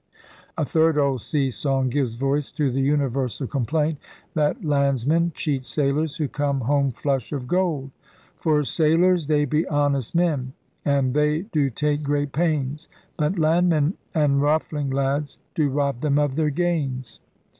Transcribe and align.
A 0.57 0.65
third 0.65 0.97
old 0.97 1.21
sea 1.21 1.51
song 1.51 1.89
gives 1.91 2.15
voice 2.15 2.49
to 2.53 2.71
the 2.71 2.81
universal 2.81 3.45
complaint 3.45 3.99
that 4.33 4.65
landsmen 4.65 5.31
cheat 5.35 5.63
sailors 5.63 6.15
who 6.15 6.27
come 6.27 6.61
home 6.61 6.89
flush 6.89 7.31
of 7.31 7.47
gold. 7.47 7.91
For 8.35 8.63
Sailors 8.63 9.27
they 9.27 9.45
be 9.45 9.67
honest 9.67 10.15
men. 10.15 10.53
And 10.83 11.13
they 11.13 11.41
do 11.43 11.69
take 11.69 12.01
great 12.01 12.31
pains. 12.31 12.89
But 13.15 13.37
Land 13.37 13.69
men 13.69 13.93
and 14.15 14.41
ruffling 14.41 14.89
lads 14.89 15.37
Do 15.53 15.69
rob 15.69 16.01
them 16.01 16.17
of 16.17 16.35
their 16.35 16.49
gains. 16.49 17.19